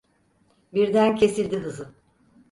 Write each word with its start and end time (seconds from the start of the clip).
Birden 0.73 1.15
kesildi 1.15 1.57
hızı. 1.59 1.91